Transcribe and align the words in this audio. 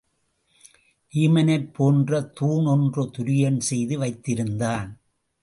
வீமனைப் 1.13 1.67
போன்ற 1.73 2.21
தூண் 2.21 2.65
ஒன்று 2.65 3.03
துரியன் 3.17 3.59
செய்து 3.59 3.97
வைத்திருந்தான். 3.99 4.89